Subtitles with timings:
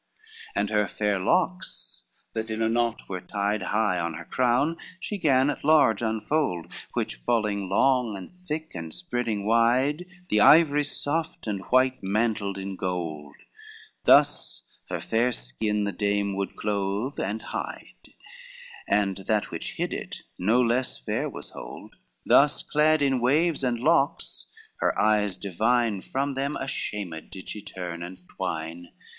[0.01, 2.01] LXI And her fair locks,
[2.33, 6.65] that in a knot were tied High on her crown, she 'gan at large unfold;
[6.95, 12.75] Which falling long and thick and spreading wide, The ivory soft and white mantled in
[12.77, 13.35] gold:
[14.05, 18.15] Thus her fair skin the dame would clothe and hide,
[18.87, 21.93] And that which hid it no less fair was hold;
[22.25, 24.47] Thus clad in waves and locks,
[24.77, 28.87] her eyes divine, From them ashamed did she turn and twine.